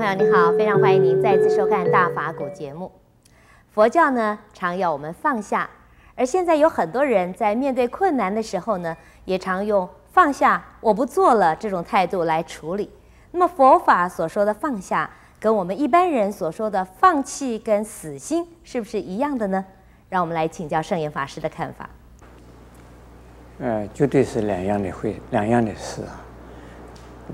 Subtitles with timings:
[0.00, 2.90] 朋友，你好，非常欢迎您再次收看《大法古》节目。
[3.70, 5.68] 佛教呢，常要我们放下，
[6.14, 8.96] 而现在有很多人在面对困难的时候呢，
[9.26, 12.88] 也常用“放下，我不做了”这种态度来处理。
[13.32, 19.62] 那么佛法所说的放下，跟我们一般人所说的放弃跟死心，是不是一样的呢？
[20.08, 21.90] 让我们来请教圣严法师的看法。
[23.58, 26.24] 呃，绝对是两样的会，两样的事啊。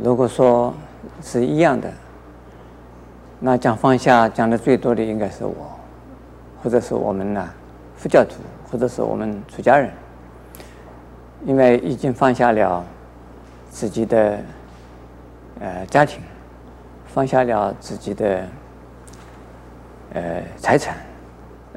[0.03, 0.75] 如果说
[1.23, 1.89] 是一样的，
[3.39, 5.79] 那讲放下讲的最多的应该是我，
[6.63, 7.49] 或者是我们呢，
[7.97, 8.37] 佛教徒，
[8.71, 9.91] 或者是我们出家人，
[11.45, 12.83] 因为已经放下了
[13.69, 14.39] 自己的
[15.61, 16.23] 呃家庭，
[17.07, 18.43] 放下了自己的
[20.15, 20.97] 呃财产，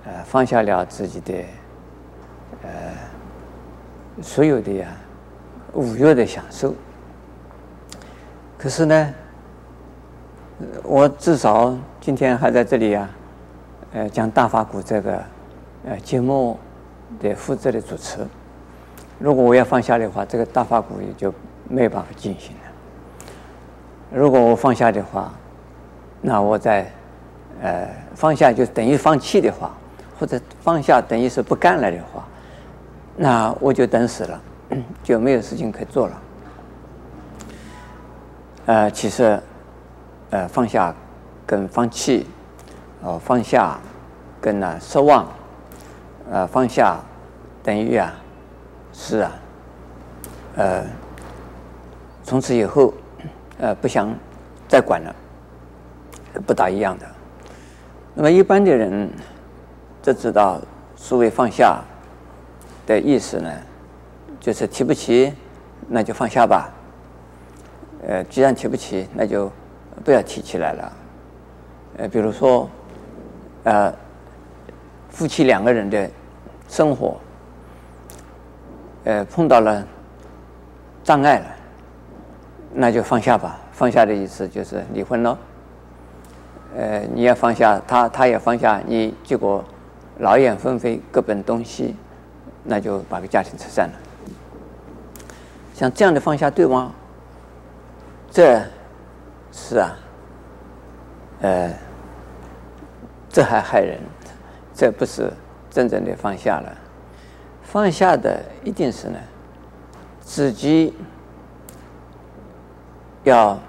[0.05, 1.33] 呃放下了自己的
[2.63, 2.69] 呃
[4.21, 4.87] 所有的呀
[5.73, 6.73] 五欲的享受。
[8.57, 9.13] 可是呢，
[10.83, 13.09] 我至少今天还在这里、啊，
[13.93, 15.23] 呃，讲大法古这个
[15.85, 16.59] 呃节目
[17.19, 18.19] 的负责的主持。
[19.17, 21.33] 如果我要放下的话，这个大法古也就
[21.67, 22.61] 没有办法进行了。
[24.11, 25.31] 如果我放下的话，
[26.21, 26.91] 那我在
[27.61, 29.71] 呃放下就等于放弃的话，
[30.19, 32.27] 或者放下等于是不干了的话，
[33.15, 34.41] 那我就等死了，
[35.03, 36.21] 就没有事情可做了。
[38.65, 39.41] 呃，其实，
[40.31, 40.93] 呃，放下
[41.45, 42.27] 跟放弃，
[43.01, 43.79] 哦，放下
[44.39, 45.27] 跟呢失望，
[46.31, 46.99] 呃，放下
[47.63, 48.13] 等于啊
[48.93, 49.31] 是啊，
[50.55, 50.83] 呃，
[52.23, 52.93] 从此以后，
[53.59, 54.13] 呃，不想
[54.67, 55.15] 再管了，
[56.45, 57.05] 不大一样的。
[58.13, 59.09] 那么一般的人，
[60.03, 60.59] 只知道
[60.95, 61.81] 所谓放下
[62.85, 63.51] 的意思呢，
[64.39, 65.33] 就是提不起，
[65.87, 66.69] 那就放下吧。
[68.07, 69.51] 呃，既然提不起，那就
[70.03, 70.93] 不要提起来了。
[71.97, 72.69] 呃，比如说，
[73.63, 73.93] 呃，
[75.09, 76.09] 夫妻两个人的
[76.67, 77.17] 生活，
[79.03, 79.85] 呃，碰到了
[81.03, 81.45] 障碍了，
[82.73, 83.59] 那就放下吧。
[83.71, 85.37] 放下的意思就是离婚了。
[86.75, 89.63] 呃，你要放下他，他也放下你，结果
[90.19, 91.95] 劳燕分飞，各奔东西，
[92.63, 93.93] 那就把个家庭拆散了。
[95.73, 96.93] 像这样的放下，对吗？
[98.29, 98.61] 这
[99.51, 99.95] 是啊，
[101.41, 101.73] 呃，
[103.29, 103.99] 这还害人，
[104.73, 105.31] 这不是
[105.69, 106.77] 真正的放下了。
[107.63, 109.19] 放下的一定是呢，
[110.21, 110.93] 自己
[113.23, 113.59] 要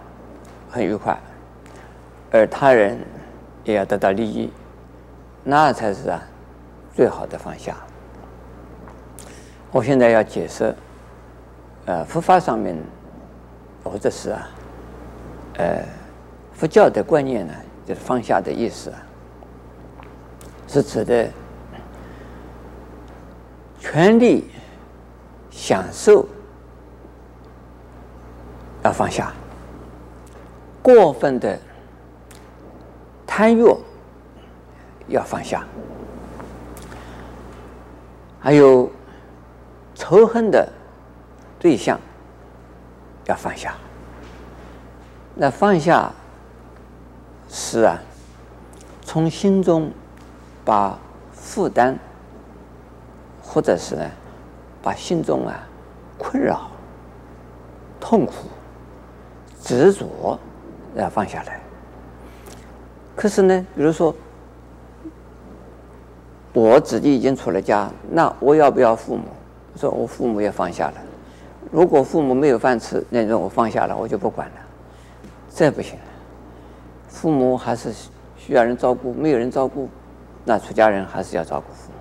[0.71, 1.19] 很愉快，
[2.31, 2.99] 而他人
[3.65, 4.53] 也要得到利益，
[5.45, 6.23] 那才是啊
[6.95, 7.77] 最好的放下。
[9.73, 10.75] 我现在要解释，
[11.87, 12.77] 呃，佛法上面。
[13.83, 14.47] 或者是啊，
[15.55, 15.85] 呃，
[16.53, 17.55] 佛教的观念呢，
[17.87, 18.99] 就是放下的意思啊，
[20.67, 21.29] 是指的
[23.79, 24.51] 权利
[25.51, 26.27] 享受
[28.83, 29.33] 要放下，
[30.83, 31.59] 过分的
[33.27, 33.65] 贪欲
[35.09, 35.67] 要放下，
[38.41, 38.91] 还有
[39.95, 40.67] 仇恨的
[41.59, 41.99] 对象。
[43.27, 43.75] 要放下，
[45.35, 46.13] 那放下
[47.49, 47.99] 是啊，
[49.03, 49.91] 从心中
[50.65, 50.99] 把
[51.33, 51.99] 负担，
[53.43, 54.11] 或者是呢，
[54.83, 55.67] 把心中啊
[56.19, 56.71] 困扰、
[57.99, 58.35] 痛苦、
[59.63, 60.39] 执着
[60.95, 61.61] 要放下来。
[63.17, 64.15] 可是呢，比如说
[66.53, 69.25] 我自己已经出了家，那我要不要父母？
[69.77, 70.95] 说我父母也放下了。
[71.71, 74.55] 如果父母没有饭吃，那种我放下了，我就不管了，
[75.53, 75.99] 这不行。
[77.09, 77.93] 父母还是
[78.37, 79.89] 需要人照顾，没有人照顾，
[80.45, 81.99] 那出家人还是要照顾父母。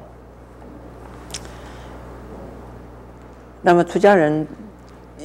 [3.62, 4.48] 那么出家人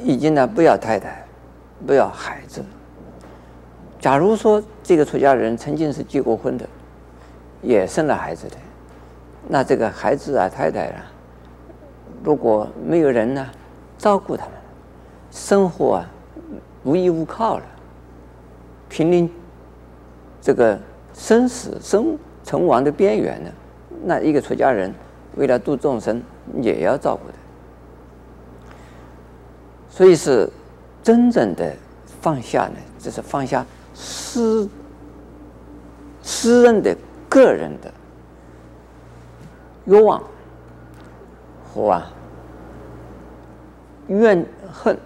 [0.03, 1.25] 已经呢，不要太太，
[1.87, 2.65] 不要孩子。
[4.01, 6.67] 假如说这个出家人曾经是结过婚的，
[7.63, 8.57] 也生了孩子的，
[9.47, 11.05] 那这个孩子啊，太太啊，
[12.23, 13.47] 如果没有人呢？
[13.97, 14.55] 照顾他们，
[15.31, 16.11] 生活啊
[16.83, 17.65] 无依无靠了，
[18.89, 19.31] 濒临
[20.41, 20.79] 这个
[21.13, 23.51] 生死生存亡的边缘呢。
[24.05, 24.93] 那一个出家人
[25.37, 26.23] 为了度众生，
[26.61, 27.35] 也要照顾的。
[29.89, 30.49] 所以是
[31.03, 31.75] 真正的
[32.21, 33.65] 放下呢，就是放下
[33.95, 34.69] 私
[36.23, 36.97] 私人的
[37.29, 37.93] 个人的
[39.87, 40.23] 欲望
[41.73, 42.11] 和啊。
[44.09, 44.99] 怨恨，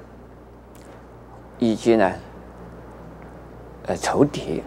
[1.61, 2.13] 以及呢，
[3.89, 4.63] 呃仇敌，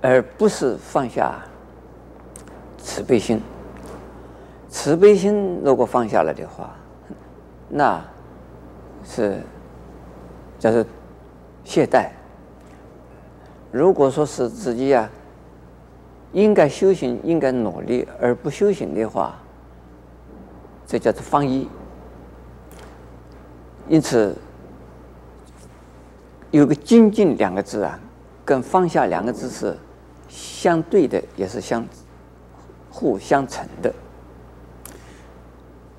[0.00, 1.40] 而不是放下
[2.78, 3.40] 慈悲心。
[4.68, 6.74] 慈悲心如果放下了的话，
[7.68, 8.02] 那
[9.04, 9.40] 是
[10.58, 10.84] 叫做
[11.64, 12.08] 懈怠。
[13.70, 15.10] 如果说是自己呀、啊，
[16.32, 19.34] 应该修行、应该努力而不修行的话，
[20.86, 21.68] 这叫做放逸。
[23.88, 24.36] 因此，
[26.54, 27.98] 有个精进两个字啊，
[28.44, 29.76] 跟放下两个字是
[30.28, 31.84] 相对的，也是相
[32.92, 33.92] 互相成的。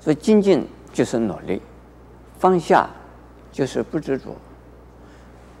[0.00, 1.60] 所以精进就是努力，
[2.38, 2.88] 放下
[3.52, 4.34] 就是不执着。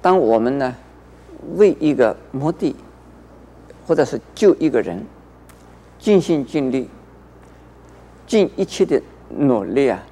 [0.00, 0.74] 当我们呢，
[1.56, 2.74] 为一个目的，
[3.86, 5.04] 或者是救一个人，
[5.98, 6.88] 尽心尽力、
[8.26, 10.02] 尽一切的努力啊，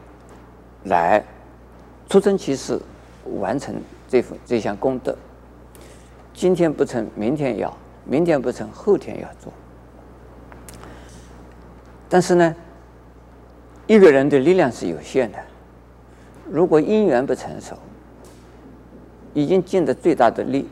[0.85, 1.25] 来。
[2.07, 2.79] 促成其事，
[3.41, 3.75] 完成
[4.15, 5.13] 这份这项功德。
[6.33, 7.69] 今天不成，明天要；
[8.05, 9.53] 明天不成，后天要做。
[12.09, 12.55] 但是呢，
[13.89, 15.39] 一个人的力量是有限的。
[16.49, 17.77] 如果因缘不成熟，
[19.33, 20.69] 已经尽的最大的力，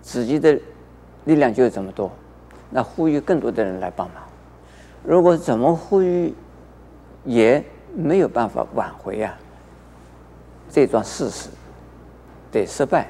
[0.00, 0.56] 自己的
[1.24, 2.08] 力量就这么多，
[2.70, 4.22] 那呼吁更多的人来帮忙。
[5.02, 6.32] 如果怎么呼吁，
[7.24, 7.64] 也
[7.96, 9.36] 没有办法挽回啊。
[10.70, 11.48] 这桩事实
[12.54, 13.08] 对失败，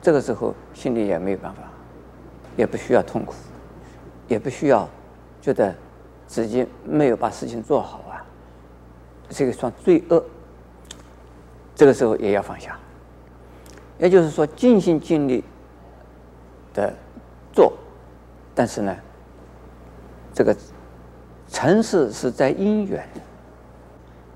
[0.00, 1.62] 这个时候心里也没有办法，
[2.56, 3.34] 也不需要痛苦，
[4.26, 4.88] 也不需要
[5.40, 5.72] 觉得
[6.26, 8.26] 自己没有把事情做好啊，
[9.28, 10.20] 这个算罪恶。
[11.76, 12.76] 这个时候也要放下，
[13.96, 15.44] 也就是说尽心尽力
[16.74, 16.92] 的
[17.52, 17.72] 做，
[18.56, 18.96] 但是呢，
[20.34, 20.54] 这个
[21.46, 23.08] 成事是在因缘，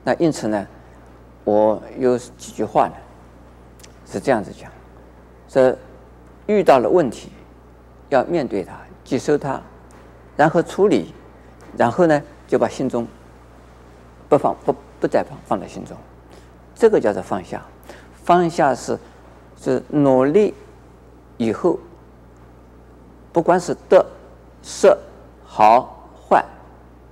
[0.05, 0.65] 那因此呢。
[1.43, 2.95] 我有几句话呢，
[4.07, 4.71] 是这样子讲：
[5.49, 5.77] 说
[6.47, 7.31] 遇到了问题，
[8.09, 9.61] 要面对它，接受它，
[10.37, 11.13] 然后处理，
[11.77, 13.07] 然后呢就把心中
[14.29, 15.97] 不放不不再放放在心中，
[16.75, 17.63] 这个叫做放下。
[18.23, 18.99] 放下是
[19.57, 20.53] 是努力
[21.37, 21.79] 以后，
[23.33, 24.05] 不管是得
[24.63, 24.93] 失
[25.45, 26.45] 好坏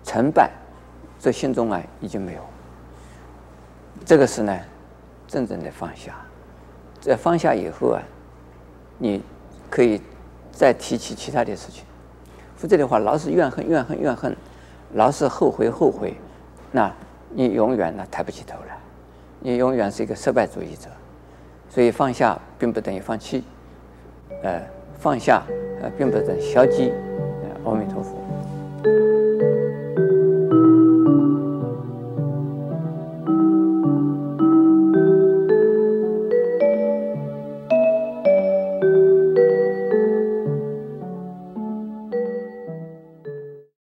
[0.03, 0.51] 成败，
[1.21, 2.41] 这心中啊已经没有。
[4.05, 4.59] 这个是呢，
[5.29, 6.15] 真正的放下。
[7.05, 8.03] 在放下以后啊，
[8.99, 9.23] 你
[9.69, 10.01] 可以
[10.51, 11.85] 再提起其他的事情。
[12.57, 14.35] 否则的话，老是怨恨、怨恨、怨恨，
[14.95, 16.15] 老是后悔、后悔，
[16.73, 16.91] 那
[17.29, 18.79] 你永远呢抬不起头来，
[19.41, 20.89] 你永远是一个失败主义者。
[21.69, 23.45] 所以放下并不等于放弃，
[24.43, 24.63] 呃，
[24.99, 25.43] 放下
[25.83, 26.91] 呃并不等于消极。
[27.43, 28.17] 呃，阿弥陀佛。